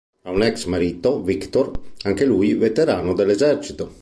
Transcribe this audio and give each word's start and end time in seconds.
Ha 0.23 0.31
un 0.31 0.41
ex-marito, 0.41 1.21
Victor, 1.21 1.69
anche 2.05 2.25
lui 2.25 2.55
veterano 2.55 3.13
dell'esercito. 3.13 3.91